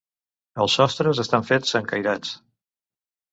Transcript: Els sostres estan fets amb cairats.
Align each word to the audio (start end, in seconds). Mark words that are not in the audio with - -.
Els 0.63 0.77
sostres 0.79 1.21
estan 1.25 1.45
fets 1.51 1.75
amb 1.81 1.89
cairats. 1.93 2.33